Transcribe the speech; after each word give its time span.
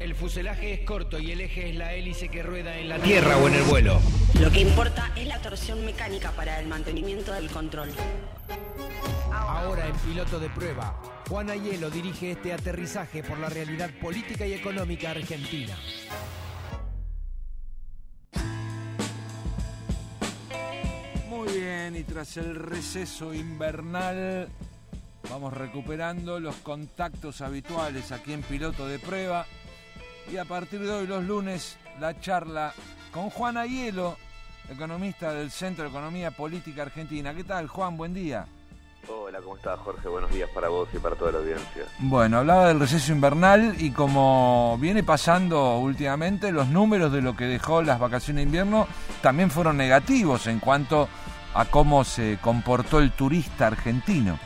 El 0.00 0.14
fuselaje 0.14 0.74
es 0.74 0.80
corto 0.80 1.18
y 1.18 1.30
el 1.30 1.40
eje 1.40 1.70
es 1.70 1.76
la 1.76 1.94
hélice 1.94 2.28
que 2.28 2.42
rueda 2.42 2.76
en 2.76 2.88
la 2.88 2.98
tierra 2.98 3.36
o 3.36 3.48
en 3.48 3.54
el 3.54 3.62
vuelo. 3.62 4.00
Lo 4.40 4.50
que 4.50 4.60
importa 4.60 5.12
es 5.16 5.26
la 5.26 5.40
torsión 5.40 5.84
mecánica 5.84 6.30
para 6.32 6.60
el 6.60 6.66
mantenimiento 6.66 7.32
del 7.32 7.48
control. 7.48 7.90
Ahora 9.32 9.86
en 9.86 9.94
piloto 9.96 10.40
de 10.40 10.50
prueba, 10.50 11.00
Juan 11.28 11.48
Ayelo 11.48 11.90
dirige 11.90 12.32
este 12.32 12.52
aterrizaje 12.52 13.22
por 13.22 13.38
la 13.38 13.48
realidad 13.48 13.90
política 14.00 14.46
y 14.46 14.52
económica 14.52 15.12
argentina. 15.12 15.76
Muy 21.28 21.52
bien, 21.52 21.96
y 21.96 22.02
tras 22.02 22.36
el 22.36 22.56
receso 22.56 23.32
invernal 23.32 24.48
vamos 25.30 25.52
recuperando 25.54 26.38
los 26.40 26.56
contactos 26.56 27.40
habituales 27.40 28.12
aquí 28.12 28.32
en 28.32 28.42
Piloto 28.42 28.86
de 28.86 28.98
Prueba. 28.98 29.46
Y 30.30 30.36
a 30.36 30.44
partir 30.44 30.80
de 30.80 30.90
hoy, 30.90 31.06
los 31.06 31.24
lunes, 31.24 31.76
la 32.00 32.18
charla 32.18 32.72
con 33.12 33.30
Juan 33.30 33.56
Ayelo, 33.56 34.16
economista 34.70 35.32
del 35.32 35.50
Centro 35.50 35.84
de 35.84 35.90
Economía 35.90 36.30
Política 36.30 36.82
Argentina. 36.82 37.34
¿Qué 37.34 37.44
tal, 37.44 37.68
Juan? 37.68 37.96
Buen 37.96 38.14
día. 38.14 38.46
Hola, 39.08 39.38
¿cómo 39.40 39.56
estás, 39.56 39.78
Jorge? 39.80 40.08
Buenos 40.08 40.32
días 40.32 40.48
para 40.54 40.68
vos 40.68 40.88
y 40.94 40.98
para 40.98 41.14
toda 41.14 41.32
la 41.32 41.38
audiencia. 41.38 41.84
Bueno, 41.98 42.38
hablaba 42.38 42.68
del 42.68 42.80
receso 42.80 43.12
invernal 43.12 43.74
y 43.78 43.90
como 43.90 44.78
viene 44.80 45.02
pasando 45.02 45.76
últimamente, 45.76 46.50
los 46.52 46.68
números 46.68 47.12
de 47.12 47.20
lo 47.20 47.36
que 47.36 47.44
dejó 47.44 47.82
las 47.82 48.00
vacaciones 48.00 48.36
de 48.36 48.42
invierno 48.44 48.88
también 49.20 49.50
fueron 49.50 49.76
negativos 49.76 50.46
en 50.46 50.58
cuanto 50.58 51.08
a 51.52 51.66
cómo 51.66 52.02
se 52.02 52.38
comportó 52.40 52.98
el 52.98 53.12
turista 53.12 53.66
argentino. 53.66 54.38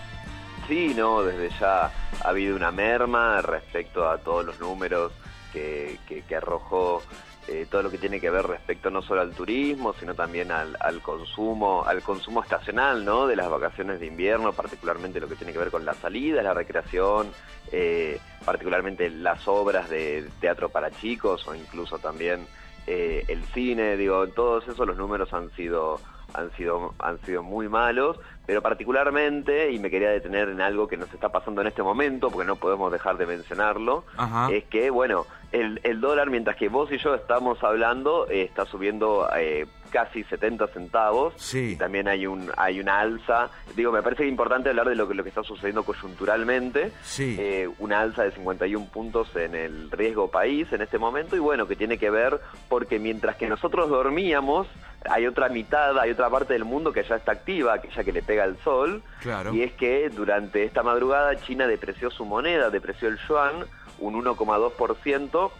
Sí, 0.66 0.92
no, 0.94 1.22
desde 1.22 1.50
ya 1.58 1.84
ha 1.86 2.28
habido 2.28 2.56
una 2.56 2.72
merma 2.72 3.40
respecto 3.40 4.08
a 4.08 4.18
todos 4.18 4.44
los 4.44 4.60
números 4.60 5.12
que, 5.52 5.98
arrojó 6.36 7.02
eh, 7.46 7.66
todo 7.70 7.82
lo 7.82 7.90
que 7.90 7.98
tiene 7.98 8.20
que 8.20 8.30
ver 8.30 8.46
respecto 8.46 8.90
no 8.90 9.02
solo 9.02 9.22
al 9.22 9.32
turismo, 9.32 9.94
sino 9.94 10.14
también 10.14 10.50
al, 10.52 10.76
consumo, 11.02 11.84
al 11.84 12.02
consumo 12.02 12.42
estacional, 12.42 13.04
¿no? 13.04 13.26
De 13.26 13.36
las 13.36 13.48
vacaciones 13.50 14.00
de 14.00 14.06
invierno, 14.06 14.52
particularmente 14.52 15.20
lo 15.20 15.28
que 15.28 15.36
tiene 15.36 15.52
que 15.52 15.58
ver 15.58 15.70
con 15.70 15.84
la 15.84 15.94
salida, 15.94 16.42
la 16.42 16.54
recreación, 16.54 17.32
eh, 17.72 18.20
particularmente 18.44 19.10
las 19.10 19.46
obras 19.48 19.88
de 19.88 20.28
teatro 20.40 20.68
para 20.68 20.90
chicos 20.90 21.46
o 21.48 21.54
incluso 21.54 21.98
también 21.98 22.46
eh, 22.86 23.24
el 23.28 23.44
cine, 23.46 23.96
digo, 23.96 24.26
todos 24.28 24.66
esos 24.66 24.86
los 24.86 24.96
números 24.96 25.32
han 25.34 25.50
sido 25.50 26.00
han 26.34 26.50
sido, 26.56 26.94
han 26.98 27.18
sido 27.22 27.42
muy 27.42 27.68
malos, 27.68 28.18
pero 28.46 28.62
particularmente, 28.62 29.72
y 29.72 29.78
me 29.78 29.90
quería 29.90 30.10
detener 30.10 30.48
en 30.48 30.60
algo 30.60 30.88
que 30.88 30.96
nos 30.96 31.12
está 31.12 31.28
pasando 31.30 31.60
en 31.60 31.66
este 31.66 31.82
momento, 31.82 32.30
porque 32.30 32.46
no 32.46 32.56
podemos 32.56 32.90
dejar 32.90 33.18
de 33.18 33.26
mencionarlo, 33.26 34.04
Ajá. 34.16 34.48
es 34.50 34.64
que, 34.64 34.90
bueno, 34.90 35.26
el, 35.52 35.80
el, 35.82 36.00
dólar, 36.00 36.30
mientras 36.30 36.56
que 36.56 36.68
vos 36.68 36.90
y 36.92 36.98
yo 36.98 37.14
estamos 37.14 37.62
hablando, 37.64 38.26
eh, 38.28 38.42
está 38.42 38.66
subiendo 38.66 39.28
eh, 39.36 39.66
casi 39.90 40.24
70 40.24 40.66
centavos. 40.68 41.34
Sí. 41.36 41.76
También 41.76 42.08
hay 42.08 42.26
un 42.26 42.50
hay 42.56 42.80
una 42.80 43.00
alza. 43.00 43.50
Digo, 43.74 43.90
me 43.90 44.02
parece 44.02 44.26
importante 44.26 44.68
hablar 44.68 44.88
de 44.88 44.94
lo 44.94 45.08
que, 45.08 45.14
lo 45.14 45.22
que 45.22 45.30
está 45.30 45.42
sucediendo 45.42 45.84
coyunturalmente. 45.84 46.92
Sí. 47.02 47.36
Eh, 47.38 47.68
una 47.78 48.00
alza 48.00 48.24
de 48.24 48.32
51 48.32 48.86
puntos 48.86 49.34
en 49.36 49.54
el 49.54 49.90
riesgo 49.90 50.30
país 50.30 50.70
en 50.72 50.82
este 50.82 50.98
momento 50.98 51.36
y 51.36 51.38
bueno, 51.38 51.66
que 51.66 51.76
tiene 51.76 51.98
que 51.98 52.10
ver 52.10 52.40
porque 52.68 52.98
mientras 52.98 53.36
que 53.36 53.48
nosotros 53.48 53.88
dormíamos, 53.88 54.66
hay 55.04 55.26
otra 55.26 55.48
mitad, 55.48 55.98
hay 55.98 56.10
otra 56.10 56.28
parte 56.28 56.52
del 56.54 56.64
mundo 56.64 56.92
que 56.92 57.02
ya 57.04 57.16
está 57.16 57.32
activa, 57.32 57.74
aquella 57.74 58.04
que 58.04 58.12
le 58.12 58.22
pega 58.22 58.44
el 58.44 58.56
sol. 58.58 59.02
Claro. 59.20 59.54
Y 59.54 59.62
es 59.62 59.72
que 59.72 60.08
durante 60.10 60.64
esta 60.64 60.82
madrugada 60.82 61.36
China 61.36 61.66
depreció 61.66 62.10
su 62.10 62.24
moneda, 62.24 62.70
depreció 62.70 63.08
el 63.08 63.18
yuan 63.28 63.64
un 63.98 64.14
1,2%, 64.14 65.50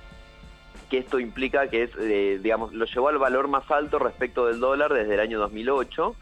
que 0.91 0.99
esto 0.99 1.19
implica 1.19 1.69
que 1.69 1.85
es, 1.85 1.91
eh, 1.99 2.39
digamos, 2.41 2.73
lo 2.73 2.85
llevó 2.87 3.09
al 3.09 3.19
valor 3.19 3.49
más 3.49 3.71
alto 3.71 3.99
respecto 3.99 4.47
del 4.47 4.61
dólar 4.61 4.93
desde 4.93 5.15
el 5.15 5.21
año 5.21 5.39
2008. 5.39 6.15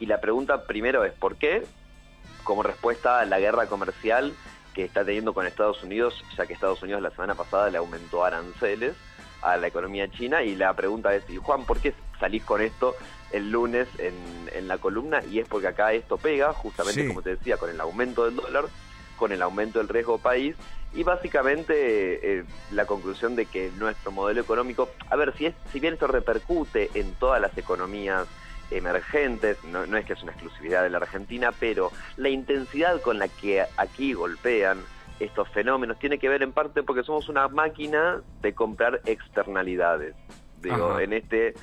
Y 0.00 0.06
la 0.06 0.20
pregunta 0.20 0.64
primero 0.64 1.04
es 1.04 1.12
¿por 1.12 1.36
qué? 1.36 1.64
Como 2.44 2.62
respuesta 2.62 3.20
a 3.20 3.24
la 3.24 3.38
guerra 3.38 3.66
comercial 3.66 4.32
que 4.74 4.84
está 4.84 5.04
teniendo 5.04 5.34
con 5.34 5.46
Estados 5.46 5.82
Unidos, 5.82 6.24
ya 6.36 6.46
que 6.46 6.54
Estados 6.54 6.82
Unidos 6.82 7.02
la 7.02 7.10
semana 7.10 7.34
pasada 7.34 7.70
le 7.70 7.78
aumentó 7.78 8.24
aranceles 8.24 8.94
a 9.42 9.56
la 9.56 9.66
economía 9.66 10.08
china. 10.08 10.42
Y 10.42 10.56
la 10.56 10.74
pregunta 10.74 11.14
es, 11.14 11.24
Juan, 11.42 11.64
¿por 11.64 11.80
qué 11.80 11.94
salís 12.22 12.44
con 12.44 12.60
esto 12.62 12.94
el 13.32 13.50
lunes 13.50 13.88
en, 13.98 14.14
en 14.54 14.68
la 14.68 14.78
columna? 14.78 15.22
Y 15.28 15.40
es 15.40 15.48
porque 15.48 15.66
acá 15.66 15.92
esto 15.92 16.18
pega, 16.18 16.52
justamente 16.52 17.02
Sí. 17.02 17.08
como 17.08 17.20
te 17.20 17.30
decía, 17.30 17.56
con 17.56 17.68
el 17.68 17.80
aumento 17.80 18.24
del 18.26 18.36
dólar, 18.36 18.66
con 19.16 19.32
el 19.32 19.42
aumento 19.42 19.80
del 19.80 19.88
riesgo 19.88 20.18
país 20.18 20.54
y 20.94 21.02
básicamente 21.02 21.72
eh, 22.38 22.44
la 22.70 22.86
conclusión 22.86 23.34
de 23.34 23.46
que 23.46 23.72
nuestro 23.76 24.12
modelo 24.12 24.40
económico, 24.40 24.90
a 25.10 25.16
ver, 25.16 25.34
si, 25.36 25.46
es, 25.46 25.54
si 25.72 25.80
bien 25.80 25.94
esto 25.94 26.06
repercute 26.06 26.90
en 26.94 27.14
todas 27.14 27.40
las 27.40 27.56
economías 27.58 28.28
emergentes, 28.70 29.56
no, 29.64 29.84
no 29.86 29.96
es 29.96 30.04
que 30.06 30.12
es 30.12 30.22
una 30.22 30.32
exclusividad 30.32 30.82
de 30.84 30.90
la 30.90 30.98
Argentina, 30.98 31.50
pero 31.58 31.90
la 32.16 32.28
intensidad 32.28 33.00
con 33.00 33.18
la 33.18 33.26
que 33.28 33.64
aquí 33.76 34.12
golpean 34.12 34.78
estos 35.18 35.48
fenómenos 35.50 35.98
tiene 35.98 36.18
que 36.18 36.28
ver 36.28 36.42
en 36.42 36.52
parte 36.52 36.82
porque 36.84 37.02
somos 37.02 37.28
una 37.28 37.48
máquina 37.48 38.20
de 38.40 38.54
comprar 38.54 39.00
externalidades. 39.06 40.14
Digo, 40.60 40.90
Ajá. 40.92 41.02
en 41.02 41.12
este 41.12 41.48
eh, 41.48 41.54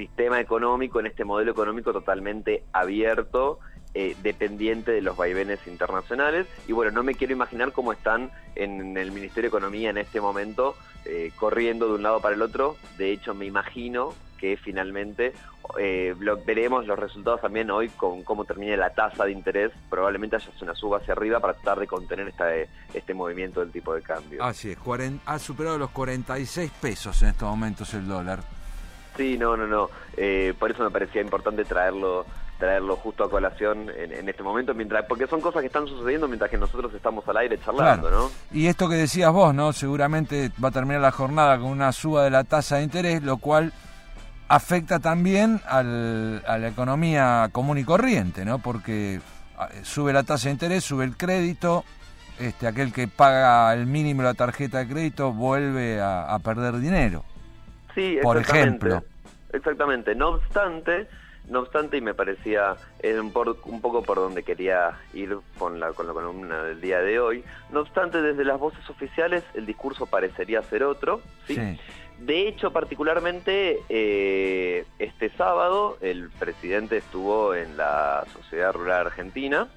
sistema 0.00 0.40
económico, 0.40 0.98
en 1.00 1.06
este 1.06 1.24
modelo 1.24 1.50
económico 1.52 1.92
totalmente 1.92 2.64
abierto, 2.72 3.58
eh, 3.92 4.16
dependiente 4.22 4.92
de 4.92 5.02
los 5.02 5.16
vaivenes 5.16 5.58
internacionales. 5.66 6.46
Y 6.66 6.72
bueno, 6.72 6.90
no 6.92 7.02
me 7.02 7.14
quiero 7.14 7.32
imaginar 7.34 7.72
cómo 7.72 7.92
están 7.92 8.30
en 8.54 8.96
el 8.96 9.10
Ministerio 9.12 9.50
de 9.50 9.56
Economía 9.56 9.90
en 9.90 9.98
este 9.98 10.20
momento, 10.20 10.74
eh, 11.04 11.32
corriendo 11.36 11.86
de 11.88 11.94
un 11.94 12.02
lado 12.02 12.20
para 12.20 12.34
el 12.34 12.40
otro. 12.42 12.76
De 12.96 13.10
hecho, 13.12 13.34
me 13.34 13.44
imagino 13.46 14.14
que 14.38 14.56
finalmente 14.56 15.34
eh, 15.78 16.14
veremos 16.46 16.86
los 16.86 16.98
resultados 16.98 17.42
también 17.42 17.70
hoy 17.70 17.90
con 17.90 18.22
cómo 18.22 18.46
termine 18.46 18.74
la 18.78 18.90
tasa 18.94 19.24
de 19.26 19.32
interés. 19.32 19.70
Probablemente 19.90 20.36
haya 20.36 20.48
una 20.62 20.74
suba 20.74 20.96
hacia 20.98 21.12
arriba 21.12 21.40
para 21.40 21.52
tratar 21.54 21.78
de 21.80 21.86
contener 21.86 22.28
esta, 22.28 22.46
este 22.54 23.12
movimiento 23.12 23.60
del 23.60 23.70
tipo 23.70 23.92
de 23.94 24.00
cambio. 24.02 24.42
Así 24.42 24.70
es, 24.70 24.78
cuaren- 24.78 25.20
ha 25.26 25.38
superado 25.38 25.76
los 25.78 25.90
46 25.90 26.70
pesos 26.80 27.20
en 27.22 27.28
estos 27.28 27.48
momentos 27.50 27.92
el 27.92 28.08
dólar. 28.08 28.40
Sí, 29.16 29.36
no, 29.38 29.56
no, 29.56 29.66
no. 29.66 29.90
Eh, 30.16 30.54
por 30.58 30.70
eso 30.70 30.82
me 30.84 30.90
parecía 30.90 31.20
importante 31.22 31.64
traerlo 31.64 32.26
traerlo 32.58 32.94
justo 32.96 33.24
a 33.24 33.30
colación 33.30 33.88
en, 33.96 34.12
en, 34.12 34.28
este 34.28 34.42
momento, 34.42 34.74
mientras 34.74 35.06
porque 35.06 35.26
son 35.26 35.40
cosas 35.40 35.62
que 35.62 35.68
están 35.68 35.86
sucediendo 35.86 36.28
mientras 36.28 36.50
que 36.50 36.58
nosotros 36.58 36.92
estamos 36.92 37.26
al 37.26 37.38
aire 37.38 37.58
charlando, 37.58 38.08
Claro. 38.08 38.24
¿no? 38.24 38.30
Y 38.52 38.66
esto 38.66 38.86
que 38.86 38.96
decías 38.96 39.32
vos, 39.32 39.54
¿no? 39.54 39.72
Seguramente 39.72 40.50
va 40.62 40.68
a 40.68 40.70
terminar 40.70 41.00
la 41.00 41.10
jornada 41.10 41.56
con 41.56 41.68
una 41.68 41.90
suba 41.90 42.22
de 42.22 42.28
la 42.28 42.44
tasa 42.44 42.76
de 42.76 42.82
interés, 42.82 43.22
lo 43.22 43.38
cual 43.38 43.72
afecta 44.48 44.98
también 44.98 45.62
al- 45.66 46.42
a 46.46 46.58
la 46.58 46.68
economía 46.68 47.48
común 47.50 47.78
y 47.78 47.84
corriente, 47.84 48.44
¿no? 48.44 48.58
Porque 48.58 49.20
ah, 49.56 49.70
sube 49.82 50.12
la 50.12 50.22
tasa 50.24 50.48
de 50.48 50.52
interés, 50.52 50.84
sube 50.84 51.04
el 51.04 51.16
crédito, 51.16 51.82
este, 52.38 52.66
aquel 52.66 52.92
que 52.92 53.08
paga 53.08 53.72
el 53.72 53.86
mínimo 53.86 54.22
la 54.22 54.34
tarjeta 54.34 54.80
de 54.80 54.88
crédito 54.88 55.32
vuelve 55.32 55.98
a, 55.98 56.24
a 56.34 56.38
perder 56.40 56.78
dinero. 56.78 57.24
Sí, 57.94 58.18
Por 58.22 58.38
exactamente. 58.38 58.86
ejemplo. 58.88 59.08
Exactamente. 59.52 60.14
No 60.14 60.28
obstante, 60.28 61.08
no 61.48 61.60
obstante, 61.60 61.96
y 61.96 62.00
me 62.00 62.14
parecía 62.14 62.76
es 63.00 63.18
un, 63.18 63.32
por- 63.32 63.58
un 63.64 63.80
poco 63.80 64.02
por 64.02 64.18
donde 64.18 64.42
quería 64.42 64.92
ir 65.12 65.36
con 65.58 65.80
la, 65.80 65.92
con 65.92 66.06
la 66.06 66.12
columna 66.12 66.62
del 66.64 66.80
día 66.80 67.00
de 67.00 67.18
hoy. 67.18 67.44
No 67.70 67.80
obstante, 67.80 68.22
desde 68.22 68.44
las 68.44 68.58
voces 68.60 68.88
oficiales 68.88 69.42
el 69.54 69.66
discurso 69.66 70.06
parecería 70.06 70.62
ser 70.62 70.84
otro. 70.84 71.20
¿sí? 71.46 71.54
Sí. 71.56 71.80
De 72.20 72.46
hecho, 72.48 72.70
particularmente 72.70 73.78
eh, 73.88 74.84
este 74.98 75.30
sábado 75.30 75.96
el 76.02 76.28
presidente 76.38 76.98
estuvo 76.98 77.54
en 77.54 77.76
la 77.78 78.24
Sociedad 78.34 78.72
Rural 78.74 79.06
Argentina, 79.06 79.68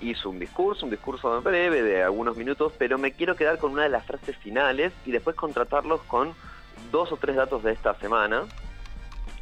hizo 0.00 0.28
un 0.28 0.38
discurso, 0.40 0.84
un 0.84 0.90
discurso 0.90 1.40
breve 1.42 1.82
de 1.82 2.02
algunos 2.02 2.36
minutos, 2.36 2.72
pero 2.76 2.98
me 2.98 3.12
quiero 3.12 3.36
quedar 3.36 3.58
con 3.58 3.70
una 3.72 3.84
de 3.84 3.88
las 3.88 4.04
frases 4.04 4.36
finales 4.36 4.92
y 5.06 5.12
después 5.12 5.36
contratarlos 5.36 6.02
con 6.02 6.34
dos 6.90 7.12
o 7.12 7.16
tres 7.16 7.36
datos 7.36 7.62
de 7.62 7.72
esta 7.72 7.94
semana. 7.98 8.44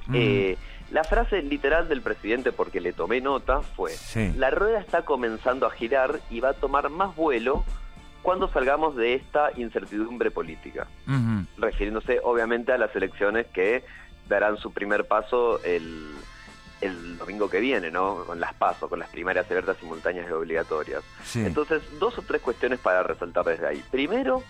Mm. 0.07 0.15
Eh, 0.15 0.59
la 0.91 1.03
frase 1.05 1.43
literal 1.43 1.89
del 1.89 2.03
presidente, 2.03 2.53
porque 2.53 2.81
le 2.81 2.93
tomé 2.93 3.21
nota, 3.21 3.63
fue, 3.63 3.91
Sí. 3.93 4.33
la 4.37 4.51
rueda 4.51 4.79
está 4.81 5.05
comenzando 5.05 5.67
a 5.67 5.71
girar 5.71 6.21
y 6.31 6.41
va 6.41 6.51
a 6.51 6.55
tomar 6.55 6.91
más 6.91 7.17
vuelo 7.17 7.65
cuando 8.23 8.49
salgamos 8.49 8.95
de 8.97 9.15
esta 9.15 9.51
incertidumbre 9.57 10.31
política 10.31 10.87
refiriéndose 11.59 12.21
obviamente 12.23 12.73
a 12.73 12.79
las 12.79 12.95
elecciones 12.97 13.47
que 13.49 13.85
darán 14.29 14.57
su 14.57 14.73
primer 14.73 15.07
paso 15.07 15.63
el, 15.63 16.11
el 16.81 17.19
domingo 17.19 17.51
que 17.51 17.61
viene, 17.61 17.91
¿no? 17.91 18.25
Con 18.25 18.41
las 18.41 18.55
pasos, 18.55 18.89
con 18.89 18.99
las 18.99 19.09
primarias 19.11 19.47
abiertas, 19.47 19.77
simultáneas 19.79 20.27
y 20.29 20.33
obligatorias. 20.33 21.03
Sí. 21.25 21.41
Entonces, 21.45 21.83
dos 21.99 22.17
o 22.19 22.23
tres 22.23 22.41
cuestiones 22.41 22.79
para 22.79 23.03
resaltar 23.03 23.45
desde 23.45 23.67
ahí. 23.67 23.83
Primero, 23.91 24.43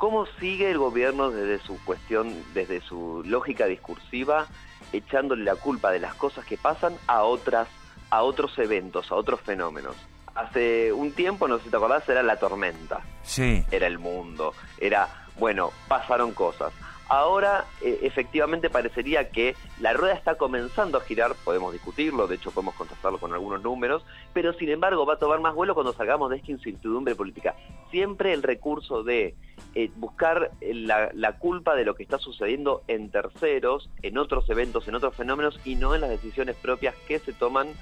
¿cómo 0.00 0.24
sigue 0.40 0.70
el 0.70 0.78
gobierno 0.78 1.30
desde 1.30 1.62
su 1.62 1.78
cuestión, 1.84 2.34
desde 2.54 2.80
su 2.80 3.22
lógica 3.26 3.66
discursiva, 3.66 4.46
echándole 4.94 5.44
la 5.44 5.56
culpa 5.56 5.92
de 5.92 6.00
las 6.00 6.14
cosas 6.14 6.46
que 6.46 6.56
pasan 6.56 6.94
a 7.06 7.22
otras, 7.22 7.68
a 8.08 8.22
otros 8.22 8.58
eventos, 8.58 9.12
a 9.12 9.14
otros 9.14 9.42
fenómenos? 9.42 9.94
Hace 10.34 10.90
un 10.90 11.12
tiempo, 11.12 11.46
no 11.46 11.58
sé 11.58 11.64
si 11.64 11.70
te 11.70 11.76
acordás, 11.76 12.08
era 12.08 12.22
la 12.22 12.36
tormenta 12.36 13.02
sí. 13.22 13.62
era 13.70 13.86
el 13.86 13.98
mundo, 13.98 14.54
era 14.78 15.26
Bueno, 15.38 15.70
pasaron 15.86 16.32
cosas. 16.32 16.72
Ahora 17.10 17.64
eh, 17.82 17.98
efectivamente 18.02 18.70
parecería 18.70 19.30
que 19.30 19.56
la 19.80 19.92
rueda 19.94 20.14
está 20.14 20.36
comenzando 20.36 20.96
a 20.96 21.00
girar, 21.00 21.34
podemos 21.44 21.72
discutirlo, 21.72 22.28
de 22.28 22.36
hecho 22.36 22.52
podemos 22.52 22.76
contrastarlo 22.76 23.18
con 23.18 23.32
algunos 23.32 23.60
números, 23.64 24.04
pero 24.32 24.52
sin 24.52 24.68
embargo 24.68 25.04
va 25.04 25.14
a 25.14 25.18
tomar 25.18 25.40
más 25.40 25.52
vuelo 25.52 25.74
cuando 25.74 25.92
salgamos 25.92 26.30
de 26.30 26.36
esta 26.36 26.52
incertidumbre 26.52 27.16
política. 27.16 27.56
Siempre 27.90 28.32
el 28.32 28.44
recurso 28.44 29.02
de 29.02 29.34
eh, 29.74 29.90
buscar 29.96 30.52
la, 30.60 31.10
la, 31.12 31.36
culpa 31.36 31.74
de 31.74 31.84
lo 31.84 31.96
que 31.96 32.04
está 32.04 32.18
sucediendo 32.18 32.84
en 32.86 33.10
terceros, 33.10 33.90
en 34.02 34.16
otros 34.16 34.48
eventos, 34.48 34.86
en 34.86 34.94
otros 34.94 35.16
fenómenos 35.16 35.58
y 35.64 35.74
no 35.74 35.96
en 35.96 36.02
las 36.02 36.10
decisiones 36.10 36.54
propias 36.54 36.94
que 37.08 37.18
se 37.18 37.32
toman 37.32 37.74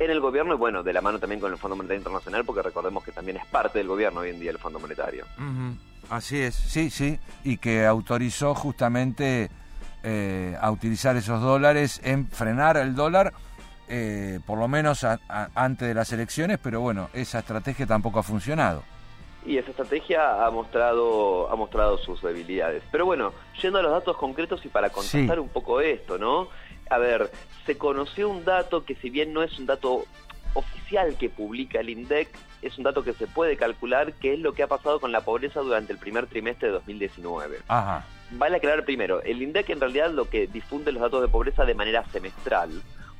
en 0.00 0.10
el 0.10 0.18
gobierno 0.18 0.54
y 0.54 0.56
bueno, 0.56 0.82
de 0.82 0.92
la 0.92 1.02
mano 1.02 1.20
también 1.20 1.40
con 1.40 1.52
el 1.52 1.58
Fondo 1.58 1.76
Monetario 1.76 2.00
Internacional, 2.00 2.44
porque 2.44 2.62
recordemos 2.62 3.04
que 3.04 3.12
también 3.12 3.36
es 3.36 3.46
parte 3.46 3.78
del 3.78 3.86
gobierno 3.86 4.20
hoy 4.20 4.30
en 4.30 4.40
día 4.40 4.50
el 4.50 4.58
Fondo 4.58 4.80
Monetario. 4.80 5.24
Así 6.10 6.40
es, 6.40 6.56
sí, 6.56 6.90
sí, 6.90 7.20
y 7.44 7.58
que 7.58 7.86
autorizó 7.86 8.52
justamente 8.52 9.48
eh, 10.02 10.56
a 10.60 10.72
utilizar 10.72 11.16
esos 11.16 11.40
dólares 11.40 12.00
en 12.02 12.26
frenar 12.26 12.76
el 12.76 12.96
dólar, 12.96 13.32
eh, 13.88 14.40
por 14.44 14.58
lo 14.58 14.66
menos 14.66 15.06
antes 15.54 15.86
de 15.86 15.94
las 15.94 16.12
elecciones, 16.12 16.58
pero 16.60 16.80
bueno, 16.80 17.10
esa 17.12 17.38
estrategia 17.38 17.86
tampoco 17.86 18.18
ha 18.18 18.22
funcionado. 18.24 18.82
Y 19.46 19.56
esa 19.56 19.70
estrategia 19.70 20.44
ha 20.44 20.50
mostrado, 20.50 21.48
ha 21.48 21.54
mostrado 21.54 21.96
sus 21.98 22.20
debilidades. 22.22 22.82
Pero 22.90 23.06
bueno, 23.06 23.32
yendo 23.62 23.78
a 23.78 23.82
los 23.82 23.92
datos 23.92 24.16
concretos 24.16 24.64
y 24.64 24.68
para 24.68 24.90
contestar 24.90 25.38
un 25.38 25.48
poco 25.48 25.80
esto, 25.80 26.18
¿no? 26.18 26.48
A 26.90 26.98
ver, 26.98 27.30
se 27.66 27.78
conoció 27.78 28.28
un 28.28 28.44
dato 28.44 28.84
que 28.84 28.96
si 28.96 29.10
bien 29.10 29.32
no 29.32 29.44
es 29.44 29.56
un 29.60 29.66
dato 29.66 30.04
oficial 30.54 31.16
que 31.16 31.28
publica 31.28 31.80
el 31.80 31.90
INDEC 31.90 32.28
es 32.62 32.76
un 32.78 32.84
dato 32.84 33.02
que 33.04 33.12
se 33.14 33.26
puede 33.26 33.56
calcular, 33.56 34.12
que 34.14 34.34
es 34.34 34.40
lo 34.40 34.52
que 34.52 34.62
ha 34.62 34.66
pasado 34.66 35.00
con 35.00 35.12
la 35.12 35.22
pobreza 35.22 35.60
durante 35.60 35.92
el 35.92 35.98
primer 35.98 36.26
trimestre 36.26 36.68
de 36.68 36.74
2019. 36.74 37.58
Ajá. 37.68 38.04
Vale 38.32 38.56
aclarar 38.56 38.84
primero, 38.84 39.22
el 39.22 39.42
INDEC 39.42 39.70
en 39.70 39.80
realidad 39.80 40.10
lo 40.10 40.28
que 40.28 40.46
difunde 40.46 40.92
los 40.92 41.02
datos 41.02 41.22
de 41.22 41.28
pobreza 41.28 41.64
de 41.64 41.74
manera 41.74 42.04
semestral, 42.10 42.70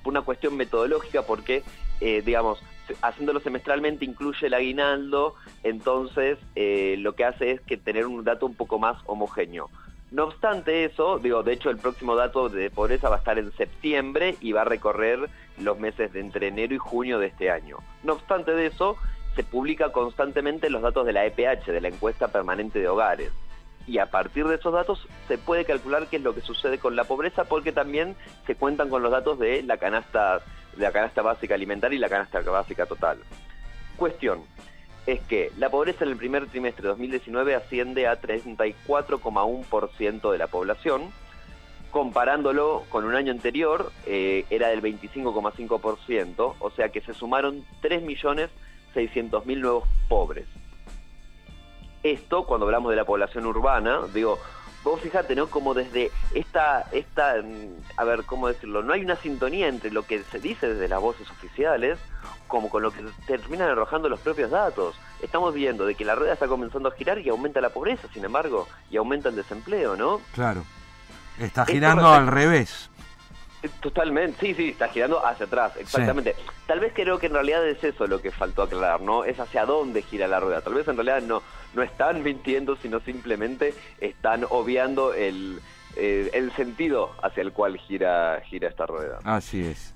por 0.02 0.12
una 0.12 0.22
cuestión 0.22 0.56
metodológica, 0.56 1.22
porque, 1.22 1.62
eh, 2.00 2.22
digamos, 2.24 2.62
haciéndolo 3.02 3.40
semestralmente 3.40 4.04
incluye 4.04 4.46
el 4.46 4.54
aguinaldo, 4.54 5.34
entonces 5.62 6.38
eh, 6.54 6.96
lo 6.98 7.14
que 7.14 7.24
hace 7.24 7.52
es 7.52 7.60
que 7.60 7.76
tener 7.76 8.06
un 8.06 8.24
dato 8.24 8.46
un 8.46 8.54
poco 8.54 8.78
más 8.78 8.98
homogéneo. 9.06 9.70
No 10.10 10.24
obstante 10.24 10.84
eso, 10.84 11.20
digo, 11.20 11.44
de 11.44 11.52
hecho 11.52 11.70
el 11.70 11.76
próximo 11.76 12.16
dato 12.16 12.48
de 12.48 12.70
pobreza 12.70 13.08
va 13.08 13.16
a 13.16 13.18
estar 13.20 13.38
en 13.38 13.52
septiembre 13.52 14.36
y 14.40 14.50
va 14.50 14.62
a 14.62 14.64
recorrer 14.64 15.30
los 15.60 15.78
meses 15.78 16.12
de 16.12 16.20
entre 16.20 16.48
enero 16.48 16.74
y 16.74 16.78
junio 16.78 17.18
de 17.18 17.28
este 17.28 17.50
año. 17.50 17.78
No 18.02 18.14
obstante 18.14 18.52
de 18.52 18.66
eso, 18.66 18.96
se 19.36 19.44
publica 19.44 19.92
constantemente 19.92 20.70
los 20.70 20.82
datos 20.82 21.06
de 21.06 21.12
la 21.12 21.26
EPH, 21.26 21.66
de 21.66 21.80
la 21.80 21.88
encuesta 21.88 22.28
permanente 22.28 22.78
de 22.78 22.88
hogares. 22.88 23.32
Y 23.86 23.98
a 23.98 24.06
partir 24.06 24.46
de 24.46 24.56
esos 24.56 24.72
datos 24.72 25.06
se 25.26 25.38
puede 25.38 25.64
calcular 25.64 26.06
qué 26.06 26.16
es 26.16 26.22
lo 26.22 26.34
que 26.34 26.42
sucede 26.42 26.78
con 26.78 26.96
la 26.96 27.04
pobreza 27.04 27.44
porque 27.44 27.72
también 27.72 28.14
se 28.46 28.54
cuentan 28.54 28.88
con 28.88 29.02
los 29.02 29.10
datos 29.10 29.38
de 29.38 29.62
la 29.62 29.78
canasta, 29.78 30.40
de 30.76 30.82
la 30.82 30.92
canasta 30.92 31.22
básica 31.22 31.54
alimentaria 31.54 31.96
y 31.96 32.00
la 32.00 32.08
canasta 32.08 32.40
básica 32.40 32.86
total. 32.86 33.18
Cuestión, 33.96 34.44
es 35.06 35.20
que 35.22 35.50
la 35.58 35.70
pobreza 35.70 36.04
en 36.04 36.10
el 36.10 36.16
primer 36.16 36.46
trimestre 36.46 36.82
de 36.82 36.88
2019 36.90 37.54
asciende 37.54 38.06
a 38.06 38.20
34,1% 38.20 40.30
de 40.30 40.38
la 40.38 40.46
población, 40.46 41.10
comparándolo 41.90 42.84
con 42.88 43.04
un 43.04 43.14
año 43.14 43.32
anterior 43.32 43.92
eh, 44.06 44.44
era 44.50 44.68
del 44.68 44.82
25,5%, 44.82 46.54
o 46.58 46.70
sea 46.70 46.88
que 46.90 47.00
se 47.00 47.14
sumaron 47.14 47.64
3.600.000 47.82 49.60
nuevos 49.60 49.84
pobres. 50.08 50.46
Esto, 52.02 52.46
cuando 52.46 52.66
hablamos 52.66 52.90
de 52.90 52.96
la 52.96 53.04
población 53.04 53.46
urbana, 53.46 54.00
digo, 54.14 54.38
vos 54.82 55.00
fíjate, 55.00 55.34
¿no? 55.34 55.48
Como 55.48 55.74
desde 55.74 56.10
esta, 56.34 56.86
esta, 56.92 57.42
mm, 57.42 57.98
a 57.98 58.04
ver, 58.04 58.24
¿cómo 58.24 58.48
decirlo? 58.48 58.82
No 58.82 58.92
hay 58.92 59.02
una 59.02 59.16
sintonía 59.16 59.68
entre 59.68 59.90
lo 59.90 60.04
que 60.04 60.22
se 60.22 60.38
dice 60.38 60.72
desde 60.72 60.88
las 60.88 61.00
voces 61.00 61.30
oficiales 61.30 61.98
como 62.50 62.68
con 62.68 62.82
lo 62.82 62.90
que 62.90 63.02
terminan 63.26 63.70
arrojando 63.70 64.10
los 64.10 64.20
propios 64.20 64.50
datos. 64.50 64.96
Estamos 65.22 65.54
viendo 65.54 65.86
de 65.86 65.94
que 65.94 66.04
la 66.04 66.14
rueda 66.14 66.34
está 66.34 66.48
comenzando 66.48 66.88
a 66.88 66.92
girar 66.92 67.18
y 67.18 67.28
aumenta 67.30 67.60
la 67.60 67.70
pobreza, 67.70 68.08
sin 68.12 68.24
embargo, 68.24 68.68
y 68.90 68.96
aumenta 68.96 69.30
el 69.30 69.36
desempleo, 69.36 69.96
¿no? 69.96 70.20
Claro. 70.32 70.64
Está 71.40 71.66
girando 71.66 72.08
al 72.08 72.26
revés. 72.26 72.90
Totalmente, 73.80 74.38
sí, 74.40 74.54
sí, 74.54 74.68
está 74.70 74.88
girando 74.88 75.24
hacia 75.24 75.44
atrás, 75.44 75.76
exactamente. 75.76 76.34
Tal 76.66 76.80
vez 76.80 76.92
creo 76.94 77.18
que 77.18 77.26
en 77.26 77.34
realidad 77.34 77.66
es 77.68 77.82
eso 77.84 78.06
lo 78.06 78.22
que 78.22 78.30
faltó 78.30 78.62
aclarar, 78.62 79.02
¿no? 79.02 79.24
Es 79.24 79.38
hacia 79.38 79.66
dónde 79.66 80.00
gira 80.00 80.26
la 80.26 80.40
rueda. 80.40 80.62
Tal 80.62 80.72
vez 80.72 80.88
en 80.88 80.96
realidad 80.96 81.20
no, 81.20 81.42
no 81.74 81.82
están 81.82 82.22
mintiendo, 82.22 82.76
sino 82.76 83.00
simplemente 83.00 83.74
están 84.00 84.46
obviando 84.48 85.12
el, 85.12 85.60
eh, 85.96 86.30
el 86.32 86.52
sentido 86.52 87.10
hacia 87.22 87.42
el 87.42 87.52
cual 87.52 87.76
gira, 87.76 88.40
gira 88.46 88.68
esta 88.68 88.86
rueda. 88.86 89.18
Así 89.24 89.60
es. 89.60 89.94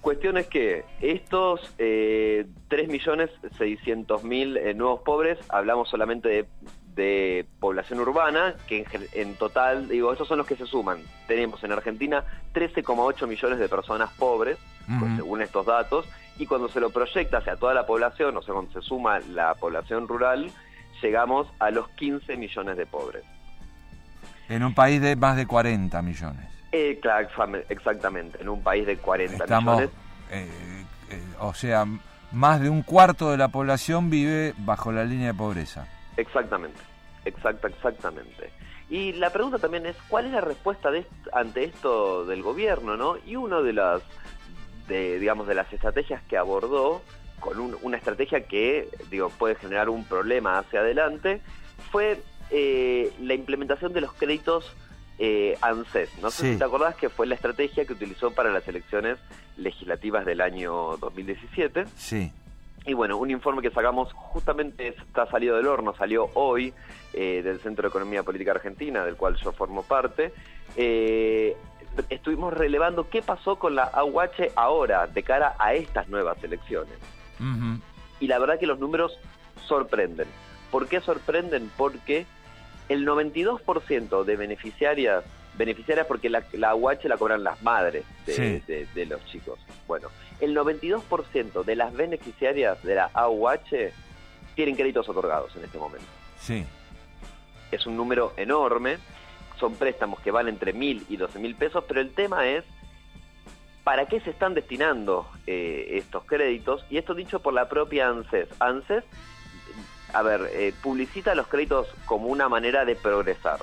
Cuestión 0.00 0.36
es 0.36 0.48
que 0.48 0.84
estos 1.00 1.72
eh, 1.78 2.46
3.600.000 2.68 4.58
eh, 4.58 4.74
nuevos 4.74 5.00
pobres, 5.00 5.38
hablamos 5.48 5.88
solamente 5.88 6.28
de, 6.28 6.46
de 6.94 7.46
población 7.60 8.00
urbana, 8.00 8.54
que 8.66 8.86
en, 9.12 9.34
total, 9.34 9.88
digo, 9.88 10.12
estos 10.12 10.28
son 10.28 10.38
los 10.38 10.46
que 10.46 10.56
se 10.56 10.66
suman. 10.66 10.98
Tenemos 11.26 11.62
en 11.64 11.72
Argentina 11.72 12.24
13,8 12.54 13.26
millones 13.26 13.58
de 13.58 13.68
personas 13.68 14.10
pobres, 14.12 14.58
pues, 14.98 15.16
según 15.16 15.42
estos 15.42 15.66
datos, 15.66 16.06
y 16.38 16.46
cuando 16.46 16.68
se 16.68 16.80
lo 16.80 16.90
proyecta 16.90 17.38
hacia 17.38 17.56
toda 17.56 17.74
la 17.74 17.86
población, 17.86 18.36
o 18.36 18.42
sea, 18.42 18.54
cuando 18.54 18.72
se 18.72 18.86
suma 18.86 19.18
la 19.20 19.54
población 19.54 20.06
rural, 20.06 20.50
llegamos 21.02 21.48
a 21.58 21.70
los 21.70 21.88
15 21.90 22.36
millones 22.36 22.76
de 22.76 22.86
pobres. 22.86 23.24
En 24.48 24.62
un 24.62 24.74
país 24.74 25.00
de 25.00 25.16
más 25.16 25.36
de 25.36 25.46
40 25.46 26.00
millones. 26.02 26.46
Eh, 26.70 26.98
claro, 27.00 27.28
exactamente, 27.68 28.40
en 28.40 28.48
un 28.48 28.62
país 28.62 28.86
de 28.86 28.96
40 28.96 29.46
millones. 29.46 29.90
Eh, 30.30 30.48
eh, 31.10 31.22
o 31.40 31.54
sea, 31.54 31.86
más 32.32 32.60
de 32.60 32.68
un 32.68 32.82
cuarto 32.82 33.30
de 33.30 33.36
la 33.36 33.48
población 33.48 34.10
vive 34.10 34.54
bajo 34.58 34.92
la 34.92 35.04
línea 35.04 35.28
de 35.28 35.34
pobreza. 35.34 35.88
Exactamente, 36.16 36.80
exacta, 37.24 37.68
exactamente. 37.68 38.50
Y 38.90 39.12
la 39.12 39.30
pregunta 39.30 39.58
también 39.58 39.86
es, 39.86 39.96
¿cuál 40.08 40.26
es 40.26 40.32
la 40.32 40.40
respuesta 40.40 40.90
de 40.90 41.06
ante 41.32 41.64
esto 41.64 42.24
del 42.26 42.42
gobierno, 42.42 42.96
no? 42.96 43.16
Y 43.26 43.36
una 43.36 43.60
de 43.60 43.72
las, 43.72 44.02
de, 44.88 45.18
digamos, 45.18 45.46
de 45.46 45.54
las 45.54 45.72
estrategias 45.72 46.22
que 46.24 46.36
abordó, 46.36 47.02
con 47.40 47.58
una 47.82 47.96
estrategia 47.96 48.46
que, 48.46 48.88
digo, 49.10 49.30
puede 49.30 49.54
generar 49.56 49.88
un 49.88 50.04
problema 50.04 50.58
hacia 50.58 50.80
adelante, 50.80 51.40
fue 51.90 52.20
eh, 52.50 53.12
la 53.20 53.34
implementación 53.34 53.92
de 53.92 54.00
los 54.00 54.12
créditos 54.12 54.72
eh, 55.18 55.56
ANSES. 55.60 56.10
No 56.20 56.30
sé 56.30 56.52
si 56.52 56.58
te 56.58 56.64
acordás 56.64 56.96
que 56.96 57.08
fue 57.08 57.26
la 57.26 57.34
estrategia 57.34 57.84
que 57.84 57.92
utilizó 57.92 58.32
para 58.32 58.50
las 58.50 58.66
elecciones 58.68 59.18
legislativas 59.56 60.24
del 60.24 60.40
año 60.40 60.96
2017. 60.98 61.84
Sí. 61.96 62.32
Y 62.86 62.92
bueno, 62.92 63.16
un 63.16 63.30
informe 63.30 63.62
que 63.62 63.70
sacamos 63.70 64.12
justamente 64.12 64.88
está 64.88 65.26
salido 65.26 65.56
del 65.56 65.66
horno, 65.66 65.94
salió 65.96 66.28
hoy 66.34 66.74
eh, 67.14 67.40
del 67.42 67.60
Centro 67.60 67.82
de 67.82 67.88
Economía 67.88 68.22
Política 68.22 68.50
Argentina, 68.50 69.04
del 69.04 69.16
cual 69.16 69.36
yo 69.36 69.52
formo 69.52 69.82
parte. 69.82 70.34
Eh, 70.76 71.56
estuvimos 72.10 72.52
relevando 72.52 73.08
qué 73.08 73.22
pasó 73.22 73.56
con 73.56 73.74
la 73.74 73.84
AUH 73.84 74.52
ahora, 74.54 75.06
de 75.06 75.22
cara 75.22 75.54
a 75.58 75.74
estas 75.74 76.08
nuevas 76.08 76.42
elecciones. 76.44 76.98
Y 78.20 78.26
la 78.26 78.38
verdad 78.38 78.58
que 78.58 78.66
los 78.66 78.78
números 78.78 79.18
sorprenden. 79.66 80.28
¿Por 80.70 80.86
qué 80.86 81.00
sorprenden? 81.00 81.70
Porque 81.76 82.26
el 82.88 83.06
92% 83.06 84.24
de 84.24 84.36
beneficiarias, 84.36 85.24
beneficiarias 85.56 86.06
porque 86.06 86.28
la, 86.28 86.42
la 86.52 86.74
UH 86.74 87.04
la 87.04 87.16
cobran 87.16 87.44
las 87.44 87.62
madres 87.62 88.04
de, 88.26 89.06
los 89.08 89.24
chicos. 89.26 89.58
Bueno, 89.86 90.08
el 90.40 90.56
92% 90.56 91.64
de 91.64 91.76
las 91.76 91.92
beneficiarias 91.94 92.82
de 92.82 92.94
la 92.96 93.10
AUH 93.14 93.92
tienen 94.54 94.76
créditos 94.76 95.08
otorgados 95.08 95.54
en 95.56 95.64
este 95.64 95.78
momento. 95.78 96.06
Sí. 96.40 96.64
Es 97.70 97.86
un 97.86 97.96
número 97.96 98.32
enorme, 98.36 98.98
son 99.58 99.74
préstamos 99.74 100.20
que 100.20 100.30
van 100.30 100.48
entre 100.48 100.72
mil 100.72 101.04
y 101.08 101.16
doce 101.16 101.38
mil 101.38 101.54
pesos, 101.54 101.84
pero 101.86 102.00
el 102.00 102.10
tema 102.10 102.46
es 102.46 102.64
para 103.82 104.06
qué 104.06 104.20
se 104.20 104.30
están 104.30 104.54
destinando 104.54 105.28
eh, 105.46 105.98
estos 105.98 106.24
créditos, 106.24 106.84
y 106.88 106.96
esto 106.96 107.14
dicho 107.14 107.40
por 107.40 107.52
la 107.52 107.68
propia 107.68 108.08
ANSES. 108.08 108.48
ANSES 108.58 109.04
a 110.14 110.22
ver, 110.22 110.48
eh, 110.52 110.72
publicita 110.80 111.34
los 111.34 111.48
créditos 111.48 111.88
como 112.06 112.28
una 112.28 112.48
manera 112.48 112.84
de 112.84 112.94
progresar. 112.94 113.58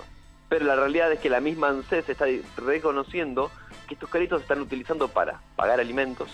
Pero 0.51 0.65
la 0.65 0.75
realidad 0.75 1.10
es 1.13 1.20
que 1.22 1.29
la 1.29 1.39
misma 1.39 1.70
ANSES 1.70 2.10
está 2.10 2.25
reconociendo 2.58 3.50
que 3.88 3.93
estos 3.93 4.10
créditos 4.10 4.39
se 4.39 4.43
están 4.43 4.60
utilizando 4.60 5.08
para 5.08 5.39
pagar 5.55 5.79
alimentos, 5.79 6.29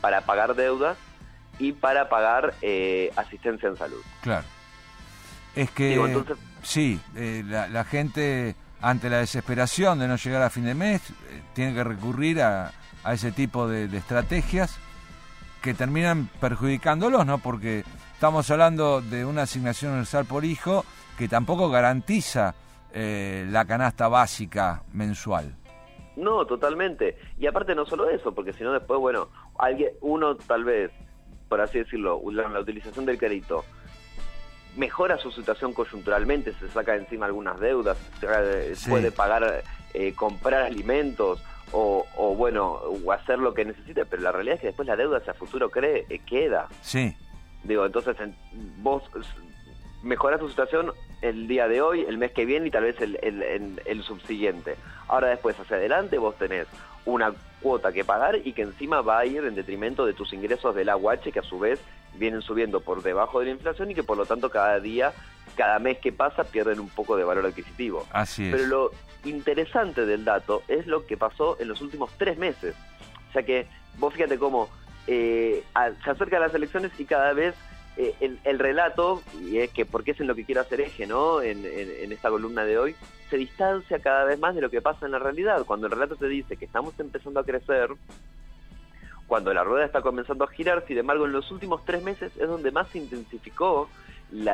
para 0.00 0.20
pagar 0.20 0.54
deudas 0.54 0.96
y 1.58 1.72
para 1.72 2.08
pagar 2.08 2.54
eh, 2.62 3.12
asistencia 3.16 3.68
en 3.68 3.76
salud. 3.76 4.00
Claro. 4.22 4.46
Es 5.56 5.72
que 5.72 6.22
sí, 6.62 7.00
eh, 7.16 7.42
la, 7.44 7.82
gente 7.82 8.54
ante 8.80 9.10
la 9.10 9.18
desesperación 9.18 9.98
de 9.98 10.06
no 10.06 10.14
llegar 10.14 10.42
a 10.42 10.50
fin 10.50 10.64
de 10.64 10.76
mes 10.76 11.02
tiene 11.52 11.74
que 11.74 11.82
recurrir 11.82 12.40
a, 12.40 12.70
ese 13.12 13.32
tipo 13.32 13.66
de, 13.66 13.88
de 13.88 13.98
estrategias 13.98 14.78
que 15.62 15.74
terminan 15.74 16.28
perjudicándolos, 16.40 17.26
¿no? 17.26 17.38
Porque 17.38 17.84
Estamos 18.18 18.50
hablando 18.50 19.00
de 19.00 19.24
una 19.24 19.42
asignación 19.42 19.92
universal 19.92 20.24
por 20.24 20.44
hijo 20.44 20.84
que 21.16 21.28
tampoco 21.28 21.70
garantiza 21.70 22.52
eh, 22.92 23.46
la 23.50 23.64
canasta 23.64 24.08
básica 24.08 24.82
mensual. 24.92 25.54
No, 26.16 26.44
totalmente. 26.46 27.16
Y 27.38 27.46
aparte 27.46 27.74
no 27.74 27.86
solo 27.86 28.10
eso, 28.10 28.34
porque 28.34 28.52
si 28.52 28.64
no 28.64 28.72
después, 28.72 28.98
bueno, 28.98 29.28
alguien, 29.58 29.90
uno 30.00 30.36
tal 30.36 30.64
vez, 30.64 30.90
por 31.48 31.60
así 31.60 31.78
decirlo, 31.78 32.20
la, 32.32 32.48
la 32.48 32.60
utilización 32.60 33.06
del 33.06 33.18
crédito 33.18 33.64
mejora 34.76 35.18
su 35.18 35.30
situación 35.30 35.72
coyunturalmente, 35.72 36.52
se 36.54 36.68
saca 36.68 36.94
encima 36.96 37.26
algunas 37.26 37.58
deudas, 37.60 37.98
puede 38.88 39.10
pagar, 39.10 39.64
eh, 39.92 40.12
comprar 40.14 40.62
alimentos 40.62 41.42
o, 41.72 42.06
o, 42.16 42.34
bueno, 42.34 42.72
o 42.72 43.12
hacer 43.12 43.38
lo 43.38 43.52
que 43.54 43.64
necesite, 43.64 44.06
pero 44.06 44.22
la 44.22 44.32
realidad 44.32 44.54
es 44.54 44.60
que 44.60 44.66
después 44.68 44.86
la 44.88 44.96
deuda 44.96 45.18
hacia 45.18 45.34
futuro 45.34 45.70
cree, 45.70 46.06
eh, 46.08 46.20
queda. 46.20 46.68
Sí. 46.80 47.14
Digo, 47.64 47.84
entonces 47.84 48.16
vos 48.78 49.02
mejoras 50.02 50.40
tu 50.40 50.48
situación 50.48 50.92
el 51.22 51.48
día 51.48 51.68
de 51.68 51.82
hoy, 51.82 52.04
el 52.08 52.18
mes 52.18 52.32
que 52.32 52.44
viene 52.44 52.68
y 52.68 52.70
tal 52.70 52.84
vez 52.84 53.00
el, 53.00 53.18
el, 53.22 53.80
el, 53.84 54.02
subsiguiente. 54.02 54.76
Ahora 55.08 55.28
después, 55.28 55.58
hacia 55.58 55.76
adelante, 55.76 56.18
vos 56.18 56.36
tenés 56.36 56.66
una 57.04 57.32
cuota 57.60 57.92
que 57.92 58.04
pagar 58.04 58.36
y 58.44 58.52
que 58.52 58.62
encima 58.62 59.00
va 59.00 59.18
a 59.18 59.26
ir 59.26 59.44
en 59.44 59.54
detrimento 59.54 60.06
de 60.06 60.12
tus 60.12 60.32
ingresos 60.32 60.74
del 60.74 60.88
aguache, 60.88 61.32
que 61.32 61.40
a 61.40 61.42
su 61.42 61.58
vez 61.58 61.80
vienen 62.14 62.42
subiendo 62.42 62.80
por 62.80 63.02
debajo 63.02 63.40
de 63.40 63.46
la 63.46 63.52
inflación 63.52 63.90
y 63.90 63.94
que 63.94 64.02
por 64.02 64.16
lo 64.16 64.26
tanto 64.26 64.50
cada 64.50 64.78
día, 64.80 65.12
cada 65.56 65.78
mes 65.78 65.98
que 65.98 66.12
pasa, 66.12 66.44
pierden 66.44 66.80
un 66.80 66.88
poco 66.88 67.16
de 67.16 67.24
valor 67.24 67.46
adquisitivo. 67.46 68.06
Así 68.12 68.46
es. 68.46 68.54
Pero 68.54 68.66
lo 68.66 68.90
interesante 69.24 70.06
del 70.06 70.24
dato 70.24 70.62
es 70.68 70.86
lo 70.86 71.06
que 71.06 71.16
pasó 71.16 71.56
en 71.60 71.68
los 71.68 71.80
últimos 71.80 72.10
tres 72.18 72.38
meses. 72.38 72.74
O 73.30 73.32
sea 73.32 73.42
que 73.42 73.66
vos 73.98 74.14
fíjate 74.14 74.38
cómo 74.38 74.68
eh, 75.06 75.64
se 76.04 76.10
acercan 76.10 76.40
las 76.40 76.54
elecciones 76.54 76.92
y 76.98 77.04
cada 77.04 77.32
vez 77.32 77.54
eh, 78.00 78.14
el, 78.44 78.58
relato, 78.60 79.24
y 79.40 79.58
es 79.58 79.70
que 79.72 79.84
porque 79.84 80.12
es 80.12 80.20
en 80.20 80.28
lo 80.28 80.36
que 80.36 80.44
quiero 80.44 80.60
hacer 80.60 80.80
eje, 80.80 81.04
¿no? 81.04 81.42
En, 81.42 81.64
esta 82.12 82.30
columna 82.30 82.64
de 82.64 82.78
hoy, 82.78 82.94
se 83.28 83.36
distancia 83.36 83.98
cada 83.98 84.24
vez 84.24 84.38
más 84.38 84.54
de 84.54 84.60
lo 84.60 84.70
que 84.70 84.80
pasa 84.80 85.04
en 85.04 85.10
la 85.10 85.18
realidad. 85.18 85.64
Cuando 85.66 85.88
el 85.88 85.92
relato 85.92 86.14
te 86.14 86.28
dice 86.28 86.56
que 86.56 86.64
estamos 86.64 86.94
empezando 87.00 87.40
a 87.40 87.44
crecer, 87.44 87.90
cuando 89.26 89.52
la 89.52 89.64
rueda 89.64 89.84
está 89.84 90.00
comenzando 90.00 90.44
a 90.44 90.48
girar, 90.48 90.84
sin 90.86 90.96
embargo, 90.96 91.26
en 91.26 91.32
los 91.32 91.50
últimos 91.50 91.84
tres 91.84 92.00
meses 92.04 92.30
es 92.36 92.48
donde 92.48 92.70
más 92.70 92.86
se 92.90 92.98
intensificó 92.98 93.88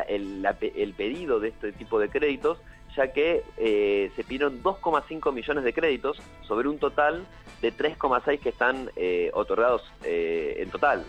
el, 0.09 0.95
pedido 0.97 1.39
de 1.39 1.49
este 1.49 1.73
tipo 1.73 1.99
de 1.99 2.09
créditos, 2.09 2.57
ya 2.97 3.13
que 3.13 3.45
eh, 3.59 4.11
se 4.17 4.25
pidieron 4.25 4.63
2,5 4.63 5.35
millones 5.35 5.65
de 5.65 5.75
créditos 5.75 6.17
sobre 6.49 6.67
un 6.67 6.79
total 6.79 7.27
de 7.61 7.75
3,6 7.75 8.41
que 8.41 8.49
están 8.49 8.91
eh, 8.97 9.31
otorgados 9.35 9.83
en 10.03 10.71
total. 10.71 11.05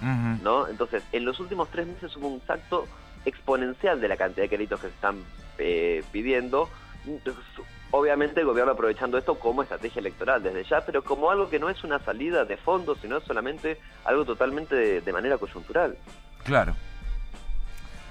¿No? 0.00 0.68
Entonces, 0.68 1.02
en 1.12 1.24
los 1.24 1.40
últimos 1.40 1.70
tres 1.70 1.86
meses 1.86 2.16
hubo 2.16 2.28
un 2.28 2.42
salto 2.46 2.86
exponencial 3.24 4.00
de 4.00 4.08
la 4.08 4.16
cantidad 4.16 4.44
de 4.44 4.48
créditos 4.48 4.80
que 4.80 4.88
se 4.88 4.94
están 4.94 5.16
eh, 5.58 6.02
pidiendo. 6.12 6.68
obviamente 7.90 8.40
el 8.40 8.46
gobierno 8.46 8.72
aprovechando 8.72 9.18
esto 9.18 9.38
como 9.38 9.62
estrategia 9.62 10.00
electoral 10.00 10.42
desde 10.42 10.64
ya, 10.64 10.80
pero 10.84 11.02
como 11.04 11.30
algo 11.30 11.48
que 11.48 11.58
no 11.58 11.70
es 11.70 11.82
una 11.84 11.98
salida 12.00 12.44
de 12.44 12.56
fondo, 12.56 12.96
sino 12.96 13.20
solamente 13.20 13.78
algo 14.04 14.24
totalmente 14.24 15.00
de, 15.00 15.12
manera 15.12 15.38
coyuntural. 15.38 15.96
Claro. 16.44 16.74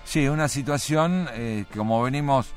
Sí, 0.06 0.28
una 0.28 0.48
situación 0.48 1.28
eh, 1.34 1.66
como 1.75 2.02
venimos 2.04 2.52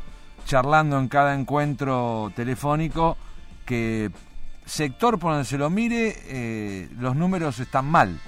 charlando 0.47 0.99
en 0.99 1.09
cada 1.09 1.35
encuentro 1.35 2.33
telefónico, 2.35 3.16
que 3.64 4.11
sector 4.64 5.18
por 5.18 5.33
donde 5.33 5.45
se 5.45 5.59
lo 5.59 5.68
mire, 5.71 6.14
eh, 6.26 6.88
los 6.99 7.16
números 7.16 7.59
están 7.59 7.87
mal 7.87 8.18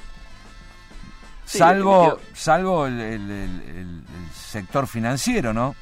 salvo 1.48 2.18
salvo 2.34 2.86
el, 2.86 4.02
sector 4.32 4.86
financiero, 4.86 5.52
¿no? 5.52 5.74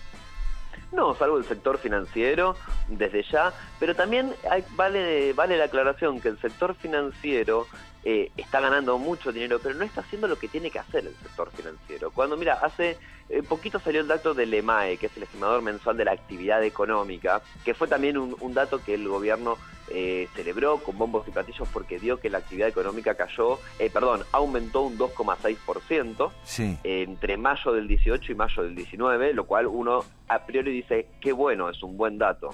No, 0.93 1.15
salvo 1.15 1.39
el 1.39 1.45
sector 1.45 1.79
financiero 1.79 2.57
desde 2.89 3.23
ya, 3.25 3.53
pero 3.79 3.95
también 3.95 4.33
vale, 4.77 5.33
vale 5.33 5.59
la 5.59 5.65
aclaración 5.65 6.21
que 6.21 6.29
el 6.29 6.41
sector 6.41 6.75
financiero 6.75 7.67
eh, 8.09 8.31
está 8.37 8.61
ganando 8.61 8.99
mucho 8.99 9.33
dinero, 9.33 9.59
pero 9.61 9.75
no 9.75 9.85
está 9.85 10.01
haciendo 10.01 10.29
lo 10.29 10.39
que 10.39 10.47
tiene 10.47 10.71
que 10.71 10.79
hacer 10.79 11.05
el 11.05 11.15
sector 11.17 11.51
financiero. 11.51 12.13
Cuando, 12.13 12.37
mira, 12.37 12.55
hace 12.63 12.97
eh, 13.29 13.43
poquito 13.43 13.81
salió 13.81 14.01
el 14.01 14.07
dato 14.07 14.33
del 14.33 14.55
EMAE, 14.55 14.97
que 14.97 15.07
es 15.07 15.17
el 15.17 15.25
estimador 15.25 15.61
mensual 15.61 15.97
de 15.97 16.05
la 16.05 16.13
actividad 16.13 16.63
económica, 16.63 17.43
que 17.65 17.75
fue 17.75 17.89
también 17.89 18.17
un, 18.17 18.55
dato 18.55 18.81
que 18.81 18.95
el 18.95 19.09
gobierno 19.09 19.59
eh, 19.89 20.29
celebró 20.37 20.79
con 20.79 20.97
bombos 20.97 21.27
y 21.27 21.33
platillos 21.33 21.69
porque 21.73 21.99
dio 21.99 22.21
que 22.21 22.31
la 22.31 22.39
actividad 22.39 22.69
económica 22.69 23.17
cayó, 23.17 23.59
perdón, 23.93 24.23
aumentó 24.31 24.83
un 24.83 24.97
2,6% 24.97 26.31
sí. 26.45 26.79
entre 26.85 27.37
mayo 27.37 27.73
del 27.73 27.89
18 27.89 28.31
y 28.31 28.35
mayo 28.37 28.63
del 28.63 28.77
19, 28.77 29.35
lo 29.35 29.47
cual 29.47 29.67
uno 29.67 30.05
a 30.29 30.47
priori 30.47 30.71
dice, 30.71 31.09
qué 31.21 31.33
bueno, 31.33 31.69
es 31.71 31.83
un 31.83 31.97
buen 31.97 32.19
dato. 32.19 32.51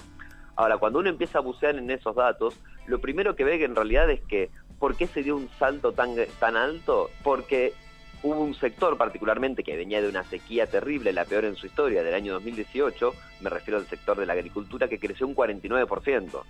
Ahora, 0.55 0.77
cuando 0.79 0.97
uno 0.97 1.09
empieza 1.09 1.37
a 1.37 1.41
bucear 1.41 1.75
en 1.75 1.89
esos 1.89 2.15
datos, 2.15 2.59
lo 2.85 2.99
primero 2.99 3.35
que 3.35 3.43
ve 3.43 3.57
que 3.57 3.65
en 3.65 3.75
realidad 3.75 4.09
es 4.09 4.21
que 4.21 4.49
¿Por 4.83 4.97
qué 4.97 5.07
se 5.07 5.23
dio 5.23 5.37
un 5.37 5.47
salto 5.57 5.93
tan, 5.93 6.13
tan 6.41 6.57
alto? 6.57 7.09
Porque 7.23 7.71
hubo 8.21 8.41
un 8.41 8.53
sector 8.53 8.97
particularmente 8.97 9.63
que 9.63 9.77
venía 9.77 10.01
de 10.01 10.09
una 10.09 10.25
sequía 10.25 10.67
terrible, 10.67 11.13
la 11.13 11.23
peor 11.23 11.45
en 11.45 11.55
su 11.55 11.67
historia, 11.67 12.03
del 12.03 12.13
año 12.13 12.33
2018, 12.33 13.13
me 13.39 13.49
refiero 13.49 13.79
al 13.79 13.87
sector 13.87 14.19
de 14.19 14.25
la 14.25 14.33
agricultura, 14.33 14.89
que 14.89 14.99
creció 14.99 15.25
un 15.25 15.37
49%. 15.37 16.43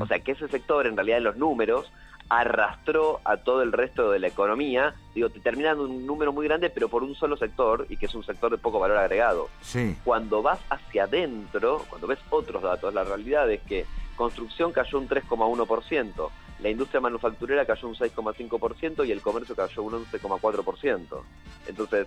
O 0.00 0.06
sea 0.08 0.18
que 0.18 0.32
ese 0.32 0.48
sector, 0.48 0.88
en 0.88 0.96
realidad 0.96 1.18
en 1.18 1.22
los 1.22 1.36
números, 1.36 1.92
arrastró 2.28 3.20
a 3.22 3.36
todo 3.36 3.62
el 3.62 3.70
resto 3.70 4.10
de 4.10 4.18
la 4.18 4.26
economía, 4.26 4.96
digo, 5.14 5.30
te 5.30 5.38
terminan 5.38 5.78
un 5.78 6.04
número 6.04 6.32
muy 6.32 6.48
grande, 6.48 6.70
pero 6.70 6.88
por 6.88 7.04
un 7.04 7.14
solo 7.14 7.36
sector, 7.36 7.86
y 7.88 7.96
que 7.96 8.06
es 8.06 8.14
un 8.16 8.24
sector 8.24 8.50
de 8.50 8.58
poco 8.58 8.80
valor 8.80 8.96
agregado. 8.96 9.50
Sí. 9.60 9.96
Cuando 10.02 10.42
vas 10.42 10.58
hacia 10.68 11.04
adentro, 11.04 11.84
cuando 11.88 12.08
ves 12.08 12.18
otros 12.30 12.60
datos, 12.60 12.92
la 12.92 13.04
realidad 13.04 13.48
es 13.48 13.60
que 13.60 13.86
construcción 14.16 14.72
cayó 14.72 14.98
un 14.98 15.08
3,1%, 15.08 16.28
la 16.60 16.70
industria 16.70 17.00
manufacturera 17.00 17.64
cayó 17.64 17.88
un 17.88 17.94
6,5% 17.94 19.06
y 19.06 19.12
el 19.12 19.20
comercio 19.20 19.54
cayó 19.54 19.82
un 19.82 20.04
11,4%. 20.04 21.22
Entonces, 21.68 22.06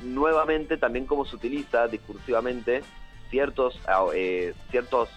nuevamente 0.00 0.76
también 0.76 1.06
cómo 1.06 1.24
se 1.24 1.36
utiliza 1.36 1.86
discursivamente 1.86 2.82
ciertos, 3.30 3.80
ah, 3.86 4.06
eh, 4.14 4.54
ciertos 4.70 5.08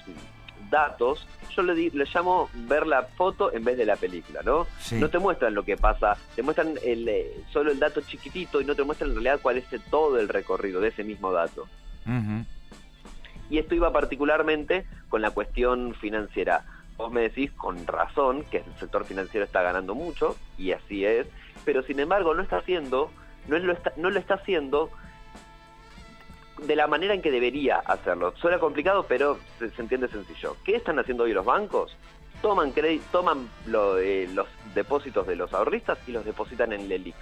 datos, 0.69 1.25
yo 1.55 1.63
le, 1.63 1.89
le, 1.89 2.05
llamo 2.13 2.49
ver 2.53 2.85
la 2.85 3.03
foto 3.03 3.51
en 3.51 3.63
vez 3.63 3.77
de 3.77 3.85
la 3.85 3.95
película, 3.95 4.41
¿no? 4.43 4.67
No 4.91 5.09
te 5.09 5.17
muestran 5.17 5.55
lo 5.55 5.63
que 5.63 5.77
pasa, 5.77 6.17
te 6.35 6.43
muestran 6.43 6.75
el, 6.83 7.07
eh, 7.07 7.43
solo 7.51 7.71
el 7.71 7.79
dato 7.79 8.01
chiquitito 8.01 8.61
y 8.61 8.65
no 8.65 8.75
te 8.75 8.83
muestran 8.83 9.09
en 9.09 9.15
realidad 9.15 9.39
cuál 9.41 9.57
es 9.57 9.65
todo 9.89 10.19
el 10.19 10.29
recorrido 10.29 10.79
de 10.79 10.89
ese 10.89 11.03
mismo 11.03 11.31
dato. 11.31 11.67
Y 13.49 13.57
esto 13.57 13.75
iba 13.75 13.91
particularmente 13.91 14.85
con 15.09 15.21
la 15.21 15.31
cuestión 15.31 15.95
financiera 15.95 16.65
vos 16.99 17.11
me 17.13 17.21
decís 17.21 17.49
con 17.53 17.87
razón 17.87 18.43
que 18.51 18.57
el 18.57 18.75
sector 18.77 19.05
financiero 19.05 19.45
está 19.45 19.61
ganando 19.61 19.95
mucho, 19.95 20.35
y 20.57 20.73
así 20.73 21.05
es, 21.05 21.27
pero 21.63 21.81
sin 21.81 21.97
embargo 22.01 22.33
no 22.33 22.43
está 22.43 22.57
haciendo, 22.57 23.09
no 23.47 23.57
lo 23.57 23.71
está, 23.71 23.93
no 23.95 24.09
lo 24.09 24.19
está 24.19 24.33
haciendo 24.33 24.89
de 26.61 26.75
la 26.75 26.87
manera 26.87 27.13
en 27.13 27.21
que 27.21 27.31
debería 27.31 27.77
hacerlo. 27.77 28.33
Suena 28.35 28.59
complicado, 28.59 29.05
pero 29.07 29.39
se, 29.59 29.71
entiende 29.81 30.09
sencillo. 30.09 30.57
¿Qué 30.65 30.75
están 30.75 30.99
haciendo 30.99 31.23
hoy 31.23 31.31
los 31.31 31.45
bancos? 31.45 31.95
Toman 32.41 32.73
toman 33.13 33.47
eh, 34.01 34.29
los 34.33 34.47
depósitos 34.75 35.25
de 35.25 35.37
los 35.37 35.53
ahorristas 35.53 35.97
y 36.05 36.11
los 36.11 36.25
depositan 36.25 36.73
en 36.73 36.81
el 36.81 36.91
ELIC. 36.91 37.15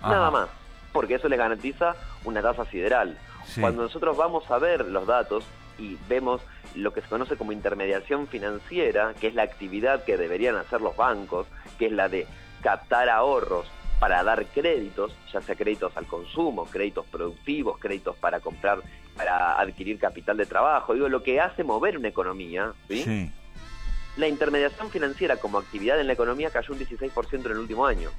Nada 0.00 0.30
más, 0.30 0.48
porque 0.94 1.16
eso 1.16 1.28
les 1.28 1.38
garantiza 1.38 1.94
una 2.24 2.40
tasa 2.40 2.64
sideral. 2.64 3.18
Cuando 3.60 3.82
nosotros 3.82 4.16
vamos 4.16 4.50
a 4.50 4.58
ver 4.58 4.86
los 4.86 5.06
datos 5.06 5.44
y 5.78 5.98
vemos 6.08 6.40
lo 6.74 6.92
que 6.92 7.00
se 7.00 7.08
conoce 7.08 7.36
como 7.36 7.52
intermediación 7.52 8.28
financiera, 8.28 9.14
que 9.20 9.28
es 9.28 9.34
la 9.34 9.42
actividad 9.42 10.04
que 10.04 10.16
deberían 10.16 10.56
hacer 10.56 10.80
los 10.80 10.96
bancos, 10.96 11.46
que 11.78 11.86
es 11.86 11.92
la 11.92 12.08
de 12.08 12.26
captar 12.62 13.08
ahorros 13.08 13.70
para 13.98 14.22
dar 14.22 14.46
créditos, 14.46 15.12
ya 15.32 15.40
sea 15.40 15.56
créditos 15.56 15.96
al 15.96 16.06
consumo, 16.06 16.66
créditos 16.66 17.06
productivos, 17.06 17.78
créditos 17.78 18.16
para 18.16 18.40
comprar, 18.40 18.80
para 19.16 19.58
adquirir 19.58 19.98
capital 19.98 20.36
de 20.36 20.46
trabajo, 20.46 20.94
digo, 20.94 21.08
lo 21.08 21.22
que 21.22 21.40
hace 21.40 21.64
mover 21.64 21.98
una 21.98 22.08
economía, 22.08 22.72
¿sí? 22.88 23.32
La 24.16 24.28
intermediación 24.28 24.90
financiera 24.90 25.36
como 25.36 25.58
actividad 25.58 26.00
en 26.00 26.06
la 26.06 26.12
economía 26.12 26.50
cayó 26.50 26.72
un 26.74 26.80
16% 26.80 27.46
en 27.46 27.52
el 27.52 27.58
último 27.58 27.86
año. 27.86 28.10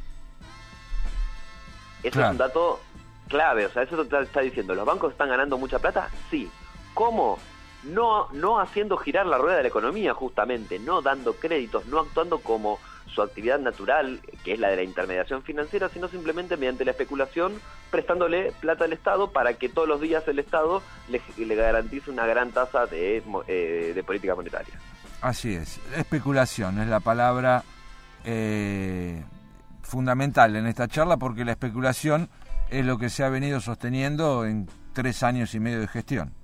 Eso 2.03 2.21
es 2.21 2.31
un 2.31 2.37
dato 2.37 2.81
clave, 3.27 3.65
o 3.65 3.69
sea, 3.69 3.83
eso 3.83 4.01
está 4.01 4.41
diciendo, 4.41 4.75
¿los 4.75 4.85
bancos 4.85 5.11
están 5.11 5.29
ganando 5.29 5.57
mucha 5.57 5.79
plata? 5.79 6.09
Sí. 6.29 6.49
¿Cómo? 6.93 7.37
No, 7.83 8.29
no 8.31 8.59
haciendo 8.59 8.97
girar 8.97 9.25
la 9.25 9.37
rueda 9.37 9.57
de 9.57 9.63
la 9.63 9.69
economía 9.69 10.13
justamente, 10.13 10.79
no 10.79 11.01
dando 11.01 11.33
créditos, 11.33 11.85
no 11.85 11.99
actuando 11.99 12.39
como 12.39 12.79
su 13.13 13.21
actividad 13.21 13.59
natural, 13.59 14.19
que 14.43 14.53
es 14.53 14.59
la 14.59 14.69
de 14.69 14.77
la 14.77 14.83
intermediación 14.83 15.43
financiera, 15.43 15.89
sino 15.89 16.07
simplemente 16.07 16.57
mediante 16.57 16.85
la 16.85 16.91
especulación, 16.91 17.53
prestándole 17.89 18.51
plata 18.59 18.85
al 18.85 18.93
Estado 18.93 19.31
para 19.31 19.55
que 19.55 19.69
todos 19.69 19.87
los 19.87 19.99
días 19.99 20.27
el 20.27 20.39
Estado 20.39 20.81
le, 21.09 21.55
garantice 21.55 22.11
una 22.11 22.25
gran 22.25 22.51
tasa 22.51 22.85
de, 22.85 23.23
eh, 23.47 23.91
de, 23.95 24.03
política 24.03 24.35
monetaria. 24.35 24.73
Así 25.21 25.53
es, 25.53 25.79
especulación 25.97 26.79
es 26.79 26.87
la 26.87 26.99
palabra 26.99 27.63
eh, 28.23 29.23
fundamental 29.81 30.55
en 30.55 30.67
esta 30.67 30.87
charla 30.87 31.17
porque 31.17 31.43
la 31.43 31.51
especulación 31.51 32.29
es 32.69 32.85
lo 32.85 32.97
que 32.97 33.09
se 33.09 33.23
ha 33.23 33.29
venido 33.29 33.59
sosteniendo 33.59 34.45
en 34.45 34.69
tres 34.93 35.23
años 35.23 35.55
y 35.55 35.59
medio 35.59 35.79
de 35.79 35.87
gestión. 35.87 36.38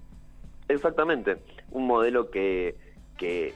Exactamente, 0.67 1.37
un 1.71 1.85
modelo 1.87 2.31
que, 2.31 2.75
que 3.17 3.53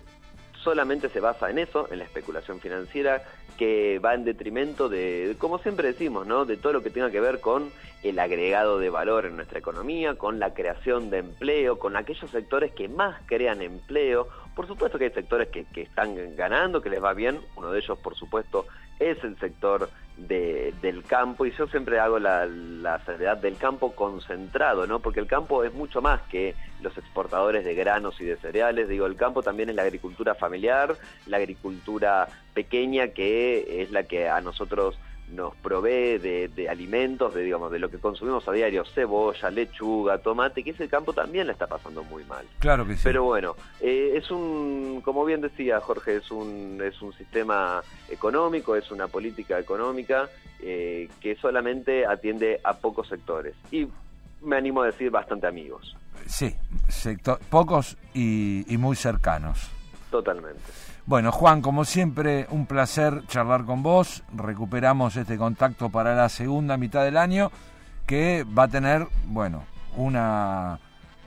solamente 0.63 1.09
se 1.09 1.19
basa 1.19 1.49
en 1.49 1.59
eso, 1.59 1.87
en 1.91 1.99
la 1.99 2.05
especulación 2.05 2.59
financiera, 2.59 3.23
que 3.57 3.99
va 3.99 4.13
en 4.13 4.23
detrimento 4.23 4.87
de, 4.87 5.35
como 5.37 5.59
siempre 5.59 5.87
decimos, 5.87 6.25
¿no? 6.25 6.45
de 6.45 6.55
todo 6.55 6.73
lo 6.73 6.83
que 6.83 6.89
tenga 6.89 7.11
que 7.11 7.19
ver 7.19 7.41
con 7.41 7.71
el 8.03 8.17
agregado 8.19 8.79
de 8.79 8.89
valor 8.89 9.25
en 9.25 9.35
nuestra 9.35 9.59
economía, 9.59 10.15
con 10.15 10.39
la 10.39 10.53
creación 10.53 11.09
de 11.09 11.17
empleo, 11.17 11.77
con 11.77 11.97
aquellos 11.97 12.31
sectores 12.31 12.71
que 12.71 12.87
más 12.87 13.19
crean 13.25 13.61
empleo. 13.61 14.29
Por 14.55 14.67
supuesto 14.67 14.97
que 14.97 15.05
hay 15.05 15.11
sectores 15.11 15.49
que, 15.49 15.65
que 15.65 15.81
están 15.81 16.15
ganando, 16.37 16.81
que 16.81 16.89
les 16.89 17.03
va 17.03 17.13
bien, 17.13 17.39
uno 17.57 17.71
de 17.71 17.79
ellos 17.79 17.97
por 17.99 18.15
supuesto 18.15 18.65
es 18.99 19.21
el 19.23 19.37
sector 19.39 19.89
del 20.27 21.03
campo 21.07 21.45
y 21.45 21.51
yo 21.51 21.67
siempre 21.67 21.99
hago 21.99 22.19
la, 22.19 22.45
la 22.45 22.99
seriedad 23.05 23.37
del 23.37 23.57
campo 23.57 23.93
concentrado, 23.93 24.85
¿no? 24.85 24.99
Porque 24.99 25.19
el 25.19 25.27
campo 25.27 25.63
es 25.63 25.73
mucho 25.73 26.01
más 26.01 26.21
que 26.23 26.55
los 26.81 26.97
exportadores 26.97 27.65
de 27.65 27.75
granos 27.75 28.19
y 28.19 28.25
de 28.25 28.37
cereales, 28.37 28.89
digo, 28.89 29.05
el 29.05 29.15
campo 29.15 29.41
también 29.41 29.69
es 29.69 29.75
la 29.75 29.83
agricultura 29.83 30.35
familiar, 30.35 30.95
la 31.25 31.37
agricultura 31.37 32.27
pequeña 32.53 33.09
que 33.09 33.81
es 33.81 33.91
la 33.91 34.03
que 34.03 34.27
a 34.27 34.41
nosotros 34.41 34.99
nos 35.31 35.55
provee 35.55 36.17
de, 36.17 36.67
alimentos, 36.69 37.33
de 37.33 37.43
digamos, 37.43 37.71
de 37.71 37.79
lo 37.79 37.89
que 37.89 37.97
consumimos 37.97 38.47
a 38.47 38.51
diario, 38.51 38.83
cebolla, 38.85 39.49
lechuga, 39.49 40.17
tomate, 40.17 40.63
que 40.63 40.71
ese 40.71 40.87
campo 40.87 41.13
también 41.13 41.47
la 41.47 41.53
está 41.53 41.67
pasando 41.67 42.03
muy 42.03 42.23
mal. 42.25 42.45
Claro 42.59 42.85
que 42.85 42.95
sí. 42.95 43.01
Pero 43.03 43.23
bueno, 43.23 43.55
eh, 43.79 44.13
es 44.15 44.31
un, 44.31 45.01
como 45.03 45.25
bien 45.25 45.41
decía 45.41 45.79
Jorge, 45.81 46.17
es 46.17 46.31
un, 46.31 46.81
es 46.83 47.01
un 47.01 47.13
sistema 47.13 47.81
económico, 48.09 48.75
es 48.75 48.91
una 48.91 49.07
política 49.07 49.59
económica 49.59 50.29
eh, 50.61 51.09
que 51.21 51.35
solamente 51.35 52.05
atiende 52.05 52.59
a 52.63 52.73
pocos 52.73 53.07
sectores. 53.07 53.55
Y 53.71 53.87
me 54.41 54.57
animo 54.57 54.81
a 54.81 54.87
decir 54.87 55.11
bastante 55.11 55.47
amigos. 55.47 55.95
Sí, 56.25 56.55
sector, 56.87 57.39
pocos 57.49 57.97
y 58.13 58.65
muy 58.77 58.95
cercanos. 58.95 59.71
Totalmente. 60.09 60.61
Bueno, 61.05 61.31
Juan, 61.31 61.61
como 61.61 61.85
siempre, 61.85 62.47
un 62.49 62.65
placer 62.65 63.25
charlar 63.27 63.65
con 63.65 63.83
vos. 63.83 64.23
Recuperamos 64.33 65.15
este 65.15 65.37
contacto 65.37 65.89
para 65.89 66.15
la 66.15 66.29
segunda 66.29 66.77
mitad 66.77 67.03
del 67.03 67.17
año, 67.17 67.51
que 68.05 68.45
va 68.45 68.63
a 68.63 68.67
tener, 68.67 69.07
bueno, 69.25 69.65
una 69.95 70.79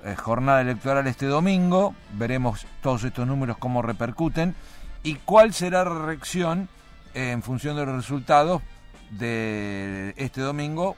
eh, 0.05 0.17
jornada 0.17 0.61
electoral 0.61 1.07
este 1.07 1.27
domingo. 1.27 1.95
Veremos 2.13 2.67
todos 2.81 3.05
estos 3.05 3.27
números 3.27 3.57
cómo 3.59 3.83
repercuten 3.83 4.55
y 5.03 5.17
cuál 5.17 5.53
será 5.53 5.85
la 5.85 6.07
reacción 6.07 6.69
en 7.15 7.43
función 7.43 7.77
de 7.77 7.87
los 7.87 7.97
resultados 7.97 8.63
de 9.11 10.15
este 10.17 10.41
domingo, 10.41 10.97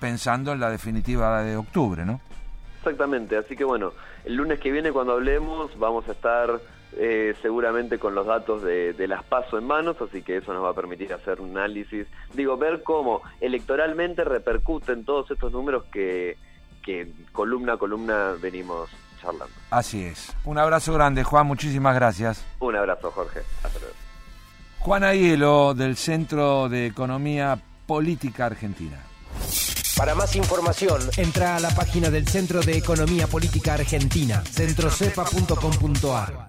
pensando 0.00 0.52
en 0.52 0.60
la 0.60 0.70
definitiva 0.70 1.42
de 1.42 1.56
octubre, 1.56 2.04
¿no? 2.04 2.20
Exactamente, 2.78 3.36
así 3.36 3.56
que 3.56 3.64
bueno, 3.64 3.92
el 4.24 4.34
lunes 4.34 4.60
que 4.60 4.70
viene 4.70 4.92
cuando 4.92 5.12
hablemos 5.12 5.78
vamos 5.78 6.08
a 6.08 6.12
estar 6.12 6.60
eh, 6.96 7.34
seguramente 7.42 7.98
con 7.98 8.14
los 8.14 8.26
datos 8.26 8.62
de, 8.62 8.94
las 9.08 9.24
PASO 9.24 9.58
en 9.58 9.66
manos, 9.66 9.96
así 10.00 10.22
que 10.22 10.38
eso 10.38 10.52
nos 10.52 10.64
va 10.64 10.70
a 10.70 10.74
permitir 10.74 11.12
hacer 11.12 11.40
un 11.40 11.56
análisis, 11.58 12.06
digo, 12.32 12.56
ver 12.56 12.82
cómo 12.82 13.22
electoralmente 13.40 14.24
repercuten 14.24 15.04
todos 15.04 15.30
estos 15.30 15.52
números 15.52 15.84
que, 15.92 16.36
que 16.82 17.12
columna 17.32 17.74
a 17.74 17.76
columna 17.76 18.34
venimos 18.40 18.90
charlando. 19.20 19.54
Así 19.70 20.04
es. 20.04 20.34
Un 20.44 20.58
abrazo 20.58 20.92
grande, 20.92 21.24
Juan, 21.24 21.46
muchísimas 21.46 21.94
gracias. 21.94 22.44
Un 22.60 22.76
abrazo, 22.76 23.10
Jorge. 23.10 23.40
Hasta 23.62 23.78
luego. 23.78 23.94
Juan 24.78 25.04
Aielo, 25.04 25.74
del 25.74 25.96
Centro 25.96 26.68
de 26.68 26.86
Economía 26.86 27.58
Política 27.86 28.46
Argentina. 28.46 29.00
Para 29.96 30.14
más 30.14 30.36
información, 30.36 31.00
entra 31.16 31.56
a 31.56 31.60
la 31.60 31.70
página 31.70 32.10
del 32.10 32.26
Centro 32.26 32.60
de 32.60 32.76
Economía 32.76 33.28
Política 33.28 33.74
Argentina, 33.74 34.42
centrocepa.com.ar. 34.44 36.43